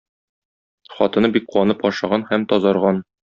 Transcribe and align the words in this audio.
Хатыны 0.95 1.29
бик 1.35 1.45
куанып 1.55 1.85
ашаган 1.91 2.25
һәм 2.31 2.47
тазарган. 2.55 3.05